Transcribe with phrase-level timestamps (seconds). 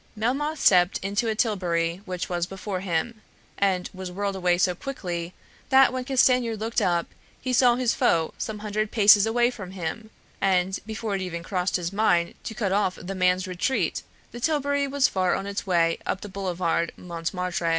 [0.17, 3.21] Melmoth stepped into a tilbury which was waiting for him,
[3.59, 5.35] and was whirled away so quickly,
[5.69, 7.05] that when Castanier looked up
[7.39, 10.09] he saw his foe some hundred paces away from him,
[10.41, 14.01] and before it even crossed his mind to cut off the man's retreat
[14.31, 17.69] the tilbury was far on its way up the Boulevard Montmartre.